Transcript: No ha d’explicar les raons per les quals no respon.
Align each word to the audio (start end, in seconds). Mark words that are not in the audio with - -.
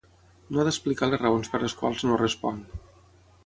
No 0.55 0.61
ha 0.61 0.65
d’explicar 0.67 1.11
les 1.11 1.21
raons 1.25 1.53
per 1.53 1.63
les 1.67 1.77
quals 1.83 2.09
no 2.09 2.21
respon. 2.25 2.61